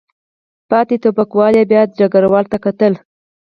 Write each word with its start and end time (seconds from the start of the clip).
پاتې 0.69 0.95
ټوپکوالو 1.01 1.61
بیا 1.69 1.81
ډګروال 1.97 2.45
ته 2.51 2.57
کتل. 2.65 2.93